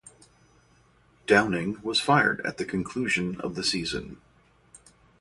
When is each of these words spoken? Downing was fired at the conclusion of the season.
Downing 1.27 1.79
was 1.83 1.99
fired 1.99 2.41
at 2.43 2.57
the 2.57 2.65
conclusion 2.65 3.39
of 3.39 3.53
the 3.53 3.63
season. 3.63 4.19